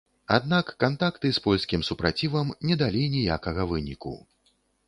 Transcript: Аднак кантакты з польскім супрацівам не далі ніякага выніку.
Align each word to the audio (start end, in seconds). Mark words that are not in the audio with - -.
Аднак 0.35 0.71
кантакты 0.83 1.31
з 1.37 1.43
польскім 1.45 1.85
супрацівам 1.89 2.47
не 2.71 2.75
далі 2.85 3.07
ніякага 3.17 3.71
выніку. 3.75 4.19